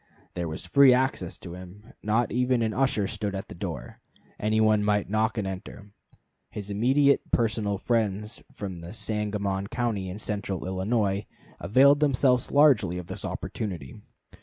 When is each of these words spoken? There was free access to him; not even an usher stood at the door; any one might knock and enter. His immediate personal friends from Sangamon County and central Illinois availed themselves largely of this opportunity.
There 0.33 0.47
was 0.47 0.65
free 0.65 0.95
access 0.95 1.37
to 1.37 1.53
him; 1.53 1.93
not 2.01 2.31
even 2.31 2.63
an 2.63 2.73
usher 2.73 3.05
stood 3.05 3.35
at 3.35 3.49
the 3.49 3.53
door; 3.53 3.99
any 4.39 4.59
one 4.59 4.83
might 4.83 5.11
knock 5.11 5.37
and 5.37 5.45
enter. 5.45 5.91
His 6.49 6.71
immediate 6.71 7.29
personal 7.29 7.77
friends 7.77 8.41
from 8.55 8.81
Sangamon 8.93 9.67
County 9.67 10.09
and 10.09 10.19
central 10.19 10.65
Illinois 10.65 11.27
availed 11.59 11.99
themselves 11.99 12.49
largely 12.49 12.97
of 12.97 13.05
this 13.05 13.23
opportunity. 13.23 14.01